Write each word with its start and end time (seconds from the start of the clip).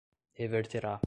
reverterá 0.37 0.99